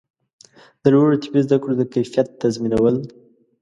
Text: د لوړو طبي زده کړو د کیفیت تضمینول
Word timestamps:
د 0.81 0.83
لوړو 0.93 1.21
طبي 1.23 1.39
زده 1.47 1.57
کړو 1.61 1.73
د 1.77 1.83
کیفیت 1.93 2.27
تضمینول 2.41 2.95